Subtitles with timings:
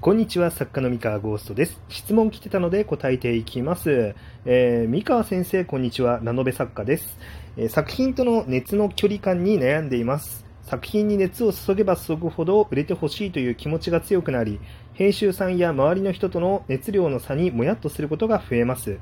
[0.00, 1.80] こんにちは、作家の三河ゴーストです。
[1.88, 4.14] 質問来てたので答えていきます。
[4.44, 6.20] えー三河先生、こんにちは。
[6.22, 7.18] ラノベ作家です、
[7.56, 10.46] えー作品との熱の距離感に悩んでいます。
[10.62, 14.60] 作品に熱を注げば注ぐほど売れてほしいという気持ちが強くなり、
[14.94, 18.98] 編集さんや周りの人との熱量の差にもやっとすることが増えます。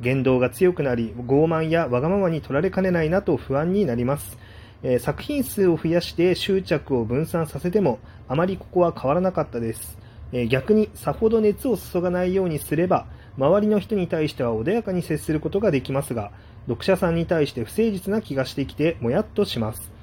[0.00, 4.36] 言動が強くなり、傲慢やわがままに取られかねないなと不安になります。
[4.82, 9.96] えー作品数を増やして執着を分散させても、あまりここは変わらなかったです。
[10.32, 16.30] え逆にさほど熱を注がないようにすれば周りの人に対しては穏やかに接することができますが
[16.66, 19.99] 読者さんに対して不誠実な気がしてきてもやっとします。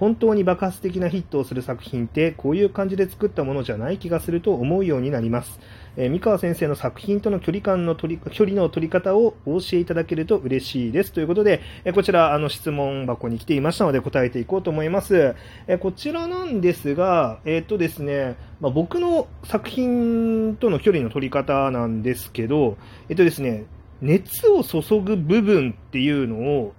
[0.00, 5.60] 本当に爆発的なヒットをする作品ってこういう感じで作ったものじゃない気がすると思うようになります、
[5.96, 11.12] えー三河先生の作品との距離感の取り距離の取り方をお教えいただけると嬉しいです。
[11.12, 15.34] ということで、えーこちらあの質問箱に来ていましたので答えていこうと思います、
[15.66, 22.78] えーこちらなんですが、えっとですね、まあ、僕の作品との距離の取り方なんですけど、
[23.10, 23.66] えっとですね、
[24.00, 26.74] 熱を注ぐ部分っていうのを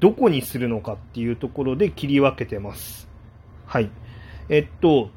[0.00, 3.08] どこにするのかっていうところで切り分けてます。
[3.66, 3.90] はい。
[4.48, 5.10] えっと、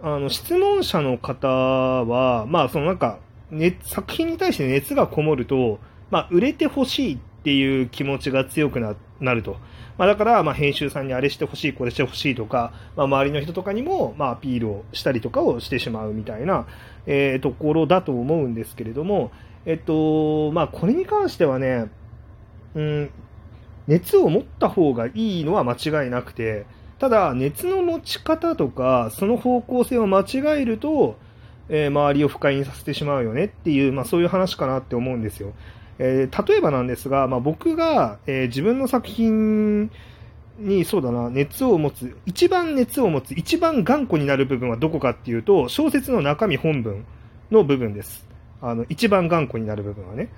[0.00, 3.18] あの、質問者の方は、まあ、そのなんか、
[3.50, 5.78] ね、作品に対して熱がこもると、
[6.10, 9.56] まあ、売れてほしいっていう気持ちが強くななると。
[9.98, 16.66] まあ、だから、まあ、編集さんにあれしてほしい、これしてほしいとか、まあ、周りの人とかにも、まあ、アピールをしたりとかをしてしまうみたいな、
[17.06, 19.30] えーところだと思うんですけれども、
[19.64, 21.90] えっと、まあ、これに関してはね、
[22.74, 23.10] うん、
[23.86, 26.66] 熱を持った方がいいのは間違いなくて、
[26.98, 31.16] ただ、熱の持ち方とか、その方向性を間違えると、
[31.68, 35.52] えー周りを不快にさせてしまうよねっていう、まあ、そういう話かなって思うんですよ。
[35.98, 39.90] えー例えばなんですが、まあ、僕が、えー自分の作品
[40.58, 47.04] に、そうだな、熱を持つ、一番熱を持つ、一番頑固になる部分はどこかっていうと、小説の中身本文
[47.50, 48.26] の部分です。
[48.62, 50.30] あの、一番頑固になる部分はね。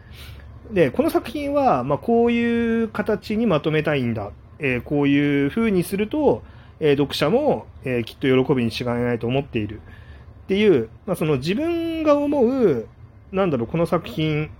[0.72, 4.32] で、この作品は、まあ、こういう形にまとめたいんだ。
[4.60, 6.42] えーこういう風にすると、
[6.80, 9.80] えー読者も、えーきっと喜びに違いないと思っている。
[10.44, 12.86] っていう、まあ、その自分が思う、
[13.32, 14.50] なんだろう、この作品、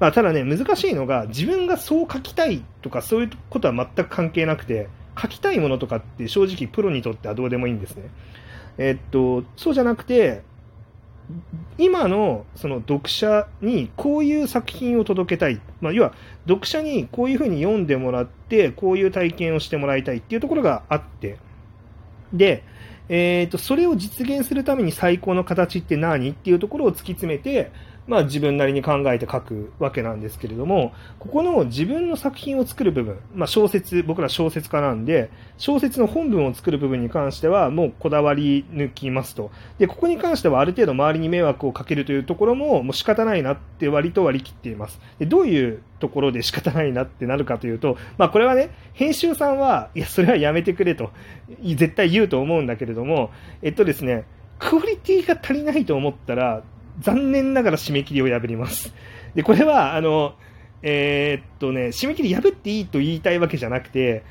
[0.00, 4.88] まあ、ただね、難しいのが、自分がそう書きたいとか、そういうことは全く関係なくて、
[5.20, 8.04] 書きたいものとかって正直プロにとってはどうでもいいんですね。
[8.78, 10.42] えっと、そうじゃなくて、
[11.76, 16.14] 今のその読者にこういう作品を届けたい、まあ、要は
[16.46, 21.38] 読者にこういうふうに読んでもらって、こういう体験をしてもらいたいっていうところがあって、
[22.32, 22.64] で、
[23.08, 27.70] えー、とそれを実現するために最高の形って何っていうところを突き詰めて、
[28.08, 39.50] まあ、自分なりに考えて書くわけなんですけれども、ここの自分の作品を作る部分、まあ、小説、僕ら小説家なんで、小説の本文を作る部分に関しては、もうこだわり抜きますと。
[39.78, 44.98] で、ここに関してはある程度周りに迷惑をかけるというところも、もう仕方ないなって割と割り切っています。
[45.18, 51.10] で、どういうところで仕方ないなってなるかというと、まあ、これはね、編集さんは、いや、それはやめてくれと、
[51.62, 53.30] 絶対言うと思うんだけれども、
[53.60, 54.24] えっとですね、
[54.58, 56.62] クオリティが足りないと思ったら、
[57.00, 58.92] 残念ながら締め切りを破ります。
[59.34, 60.34] で、これは、あの、
[60.82, 64.24] えーっとね、締め切り破っていいと言いたいわけじゃなくて、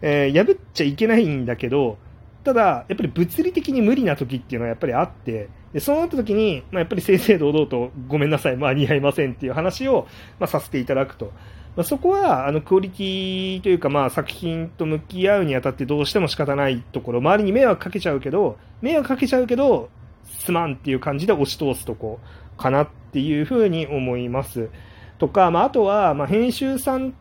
[0.00, 1.98] えー破っちゃいけないんだけど、
[2.44, 10.06] ただ、やっぱり物理的に無理な時っていうのはやっぱりあって、でそうなった時に、まあ、やっぱり正々堂々とごめんなさい、間に合いませんっていう話を、
[10.38, 11.32] まあ、させていただくと。
[11.76, 19.88] まあ、そこは、あの、クオリティというか、まあ、作品と向き合うにあたってどうしても仕方ないところ、周りに迷惑かけちゃうけど、迷惑かけちゃうけど、
[20.24, 22.20] すまんっていう感じで押し通すとこ
[22.56, 24.70] かなっていうふうに思います。
[25.18, 27.14] とか、まあ、あとは、まあ、編集さん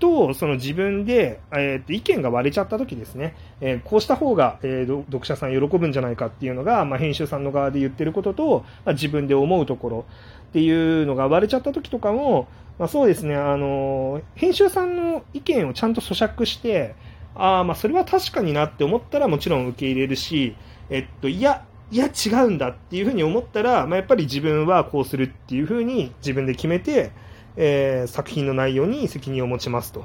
[0.00, 10.04] とその自分で、えーと意見が割れちゃった時ですね、えーこうした方が、えー読者さん喜ぶんじゃないかっていうのが、まあ、編集さんの側で言ってることと、まあ、自分で思うところ
[10.48, 12.48] っていうのが割れちゃった時とかも、
[12.78, 16.96] まあ、そうですね、あの編集さんの意見をちゃんと咀嚼して、
[17.36, 20.56] ああ、まあそれは確かになって思ったらもちろん受け入れるし、
[20.90, 27.12] えっと、いや、いや違うんだっていうふうに思ったら、まあ、やっぱり自分はこうするっていうふうに自分で決めて、
[27.56, 30.04] えー作品の内容に責任を持ちますと。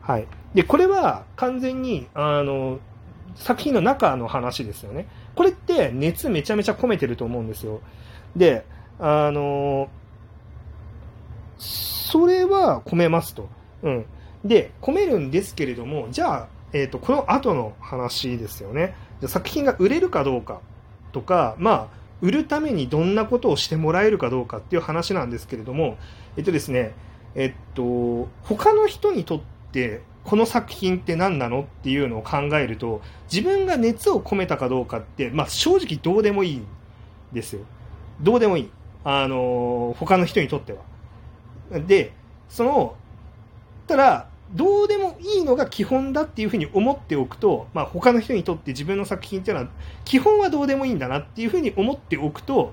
[0.00, 0.26] はい。
[0.54, 2.78] で、これは完全に、あの、
[3.34, 5.08] 作品の中の話ですよね。
[5.34, 7.80] これって熱めちゃめちゃ込めてると思うんですよ。
[8.34, 8.64] で、
[8.98, 9.88] あの、
[11.58, 13.48] それは込めますと。
[13.82, 14.06] うん。
[14.44, 18.94] で、込めるんですけれども、じゃあ、えっ、と、この後の話ですよね。
[19.20, 20.60] じゃあ作品が売れるかどうか
[21.16, 21.88] とか、まあ、
[22.20, 25.96] 売るためにどんなことをしてもらえるかどうかっていう話なんですけれども、
[26.36, 26.94] えっとですね、
[27.34, 29.40] えっと、他の人にとっ
[29.72, 33.00] て、この作品って何なのっていうのを考えると、
[33.32, 36.66] 自分が熱を込めたかどうかって、まあ正直どうでもいいん
[37.32, 37.62] ですよ。
[38.20, 38.70] どうでもいい。
[39.02, 40.80] あの他の人にとっては。
[41.86, 42.12] で、
[42.50, 42.94] その、
[43.86, 49.70] ただ、どうでもいいのが基本だっていうふうに思っておくと、まあ、他の人にとって自分の作品っていうのは、
[50.04, 52.72] 基本はどうでもいいんだなっていうふうに思っておくと、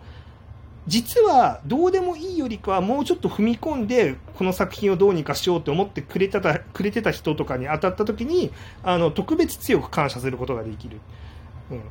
[0.85, 8.51] 実はどうでもいいよりかはもうちょっと踏み込んでこの作品をどうにかしようと思ってくれたくれてた人とかに当たった時に
[8.83, 10.99] あの特別強く感謝することができる、
[11.71, 11.83] うん、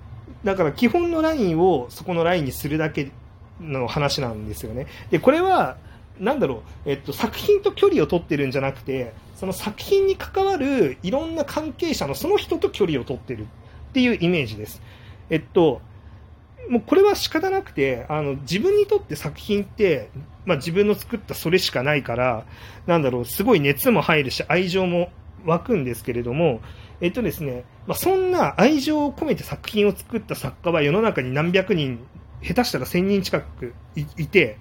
[0.44, 3.12] だから基本のラインをそこのラインにするだけ
[3.60, 4.86] の話なんですよね。
[5.10, 5.76] でこれは
[6.22, 13.46] なんだろう、えっと、作品と距離を取ってるんじゃなくてその作品に関わるいろんな関係者のその人と距離を取ってるっ
[13.92, 14.80] ていうイメージです。
[15.28, 15.82] えっと
[16.68, 20.10] もうこれは仕方なくて、あの、自分にとって作品って、
[20.46, 22.46] まあ自分の作ったそれしかないから、
[22.86, 25.10] なんだろう、すごい熱も入るし、愛情も
[25.44, 26.60] 湧くんですけれども、
[27.00, 31.98] えっとですね、まあ、そんな愛情を込めて作品を作った作家は世の中に何百人、
[32.42, 34.58] 下手したら1000人近くいて、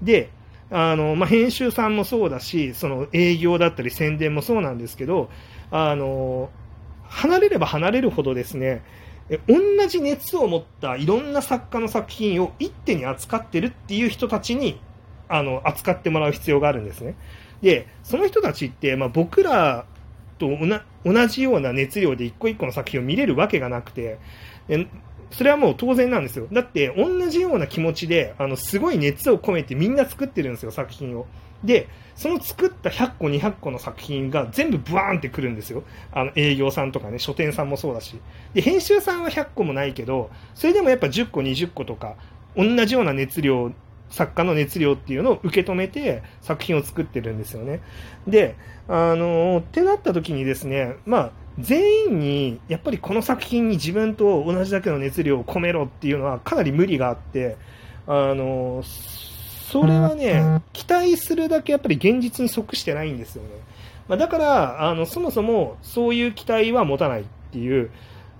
[0.00, 0.30] で、
[0.70, 5.30] あの、まあ、編集さんもそうだし、その営業だったり宣伝もそうなんですけど、
[5.70, 6.50] あの、
[7.04, 8.82] 離れれば離れるほどですね、
[9.48, 14.80] 同じ熱を持ったいろんな作家の作品を一手に扱ってるっていう人たちに
[15.28, 17.14] あの扱ってもらう必要があるんですね。
[17.62, 19.86] で、その人たちって、まあ、僕ら
[20.38, 20.48] と
[21.04, 24.18] 同じような熱量で一個一個の作品を見れるわけがなくて、
[25.30, 26.48] それはもう当然なんですよ。
[26.52, 31.26] だって、同じような気持ちで、あの、すごい熱を込めてみんな作ってるんですよ、作品を。
[31.62, 35.84] で、その作った100個、200個の作品が全部ブワーンってくるんですよ。
[36.12, 38.18] あの、営業さんとかね、書店さんもそうだし。
[38.54, 42.16] で、編集さんは100個もないけど、それでもやっぱ10個、20個とか、
[42.56, 43.72] 同じような熱量、
[44.10, 47.80] 作家の熱量っていうのを受け止めて作品を作ってるんですよね。
[48.26, 48.56] で、
[48.88, 57.56] あの、ってなった時にですね、まあ、全員にやっぱりこの作品に自分と同じだけの熱量を込めろっていうのはかなり無理があって、
[58.06, 63.50] あの、それはね、期待するだけやっぱり現実に即してないんですよね。
[64.08, 67.90] まあ、だから、あの、そもそもそういう期待は持たないっていう。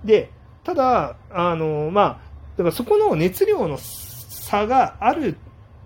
[0.03, 0.29] で、
[0.65, 2.19] ただ、あの、まあ、
[2.57, 5.37] だからそこの熱量の差がある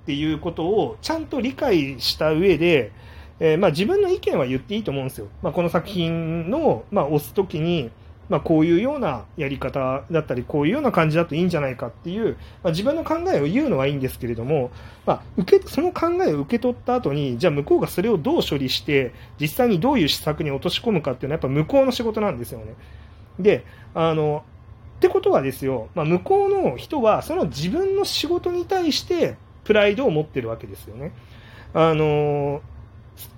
[0.06, 2.92] っていうことをちゃんと理解した上で、
[3.40, 5.28] えー、まあ自分の意見は言っていいと思うんですよ。
[5.42, 7.90] まあ、この作品の、まあ、押すときに、
[8.30, 14.70] ま、こういうようなやり方だったり、こういうような感じだといいんじゃないかっていう、ま、自分の考えを言うのはいいんですけれども、
[15.08, 22.76] ま、受けその考えを受け取った後に、じゃあ向こうがそれをどう処理して、実際にどういう施策に落とし込むかっていうのは、やっぱ向こうの仕事なんですよね。
[23.40, 23.66] で、
[23.96, 24.44] あの、
[24.98, 29.36] ってことはですよ、まあ、向こうの人は、その自分の仕事に対して、
[29.66, 31.12] プライドを持ってるわけですよね。
[31.74, 32.62] あの、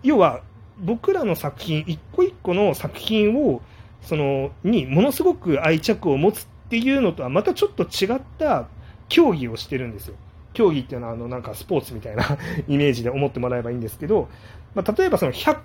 [0.04, 0.42] 要は、
[0.80, 3.62] 僕らの作品、一個一個の作品を、
[4.02, 8.68] そのにものすごく愛着を持つっていうのとはまたちょっと違った
[9.10, 10.16] 競技をしてるんですよ。
[10.54, 12.24] 競技っていうのはあのなんかスポーツみたいな
[12.68, 14.30] イメージで思ってもらえばいいんですけど、
[14.76, 15.58] まあ、例えばその100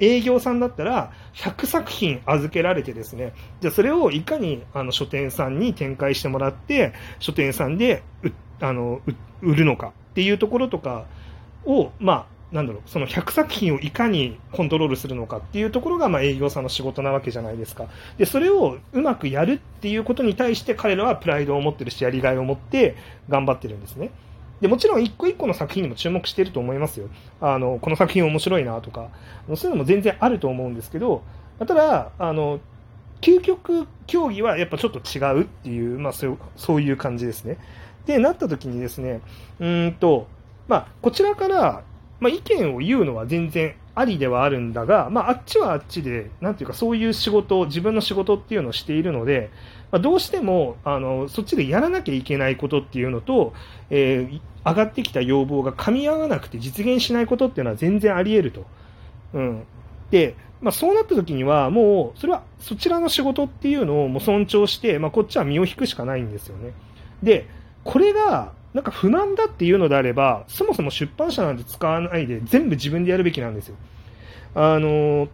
[0.00, 8.02] 営業さんだったら100作品預けられてですね、じゃそれをいかにあの書店さんに展開してもらって、書店さんで
[8.60, 9.00] あの
[9.42, 11.06] 売るのかっていうところとか
[11.64, 17.86] を、まあ、なんだろう、その100作品をいかにコントロールするのかっていうところが、まあ、営業さんの仕事なわけじゃないですか。
[18.16, 22.96] で、それをうまくやるっていうことに対して彼らはプライドを持ってるし、やりがいを持って
[23.28, 24.10] 頑張ってるんですね。
[24.60, 27.08] で、もちろん一個一個の作品にも注目していると思いますよ。
[27.40, 29.08] あの、この作品面白いなとか、
[29.54, 31.22] そういうのも全然あると思うんですけど、
[31.58, 32.60] ただ、あの、
[33.20, 37.58] 究極競技はやっぱちょっと違うっていう、まあそう、そういう感じですね。
[38.06, 39.20] で、なった時にですね、
[39.60, 40.26] うんと、
[40.66, 41.82] まあ、こちらから
[42.20, 49.50] まあ、意見を言うのは全然ありではあるんだが、まあ、あっちはあっちで、なんていうか、そういう仕事、自分の仕事っていうのをしているので、
[49.90, 53.52] まあ、どうしても、あの、そっちでやらなきゃいけないことっていうのと、
[53.90, 58.66] えー、上がってきた要望が噛み合わなくて実現しないことっていうのは全然あり得ると。
[59.34, 59.64] うん。
[60.10, 66.72] で、まあ、そうなった時には、もう、それはそちらの仕事っていうのをもう尊重して、まあ、こっちは身を引くしかないんですよね。
[67.22, 67.48] で、
[67.84, 73.74] これが、なんか不満だっていうのであれば、そもそも出版社なんて使わないで全部自分でやるべきなんですよ。
[74.54, 75.26] あの、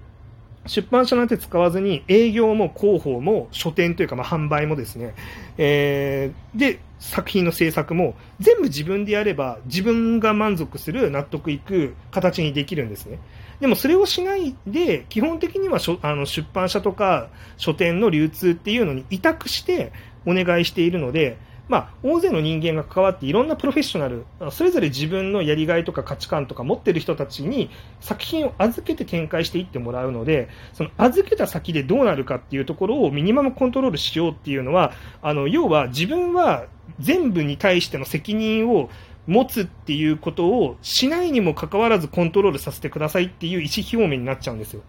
[0.67, 5.15] 出版社なんて使わずに営業も広報も書店というかまあ販売もですね、
[5.59, 13.19] えー、で、作品の制作も全部自分でやれば自分が満足する納得いく形にできるんですね。
[13.61, 19.93] でもそれをしないで、基本的にはあの出版社とか書店の流通っていうのに委託して
[20.25, 21.37] お願いしているので、
[21.68, 34.92] まあ、大勢の人間が関わっていろんなプロフェッショナル、それぞれ自分のやりがいとか価値観とか持ってる人たちに作品を預けて展開していってもらうので、その預けた先でどうなるかっていうところをミニマムコントロールしようっていうのは、
[35.23, 36.66] あの、要は自分は
[37.00, 38.90] 全部に対しての責任を
[39.26, 44.83] 持つっていうことをしないにもかかわらずコントロールさせてくださいっていう意思表明になっちゃうんですよ。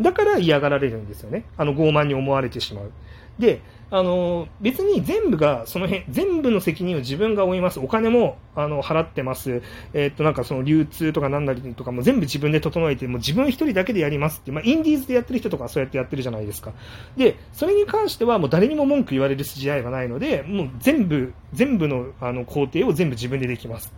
[0.00, 1.44] だから嫌がられるんですよね。
[1.56, 2.92] あの傲慢に思われてしまう。
[3.38, 3.60] で、
[3.90, 7.78] あの、別に全部が、その辺、全部の責任を自分が負います。
[7.78, 9.62] お金も、あの、払ってます。
[9.92, 16.72] えー、っと、なんかその流通とかなんだりとかも全部自分で整えて、もう自分一人だけでやりますって、まあ、インディーズでやってる人とかそうやってやってるじゃないですか。
[17.16, 23.92] で、それに関してはもう誰にも文句言われる筋合いはないので、もう全部、全部の、あの、工程を全部自分でできます。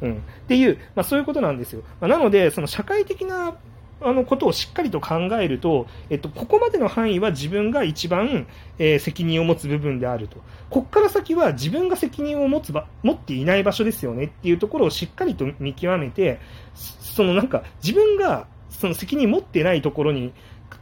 [0.00, 0.12] うん。
[0.14, 0.16] っ
[0.48, 1.82] ていう、まあ、そういうことなんですよ。
[2.00, 3.54] まあ、なので、その社会的な
[4.00, 8.46] あのことをしっかりと考えると、えっと、ここまでの範囲は自分が一番、
[8.78, 10.36] えー、責任を持つ部分であると。
[10.68, 16.40] ここから先は自分が責任を持つば、持っていない場所ですよねっていうところをしっかりと見極めて、
[16.74, 20.32] そのなんか自分がその責任持ってないところに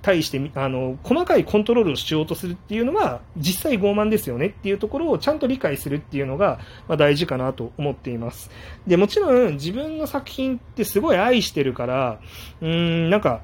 [0.02, 8.50] 対してあの細かいコントロールをしようとするっていうのは実際傲慢ですよねっていうところをちゃんと理解するっていうのが、まあ、大事かなと思っています。
[8.86, 12.20] で、もちろん自分の作品ってすごい愛してるから、
[12.60, 13.42] うーん、なんか、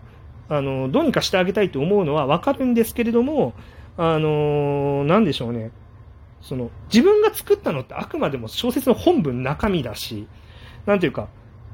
[0.49, 3.55] あの、どうにかしてあげたいと思うのはわかるんですけれども、
[3.97, 5.71] あのなんでしょうね。
[6.41, 10.27] その、自分が作ったのってあくまでも小説の本文中身だし、
[10.87, 11.29] なんていうか、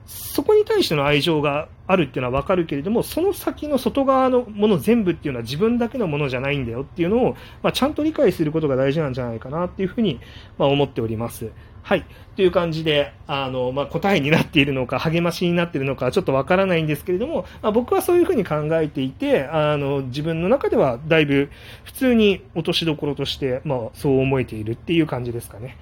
[0.07, 10.21] そこに対しての愛情があるっていうのはわかるけれども、その先の外側のもの全部っていうのは自分だけのものじゃないんだよっていうのを、まあ、ちゃんと理解することが大事なんじゃないかなっていうふうに、
[10.59, 11.51] まあ、思っております。
[11.83, 12.05] はい。
[12.35, 21.49] という感じで、あの、まあ、答えになっているのか、励ましになっているのか、ちょっとわからないんですけれども、まあ、僕はそういうふうに考えていて、あの、自分の中ではだいぶ
[21.85, 25.77] 普通に落としどころとして、まあ、そう思えているっていう感じですかね。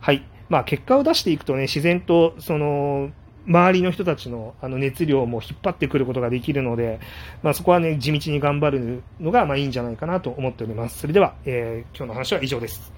[0.00, 0.22] はい。
[0.48, 3.10] まあ、結果を出していくとね、自然と、その、
[3.48, 7.00] 周りの人たちのあの熱量も引っ張ってくることができるので、
[7.42, 10.98] まあ、そこはね、地道に頑張るのがまあいいんじゃないかなと思っております。
[10.98, 12.97] それでは、えー、今日の話は以上です。